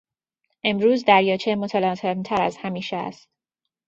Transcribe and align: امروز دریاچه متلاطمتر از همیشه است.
امروز 0.63 1.05
دریاچه 1.05 1.55
متلاطمتر 1.55 2.41
از 2.41 2.57
همیشه 2.57 2.95
است. 2.95 3.29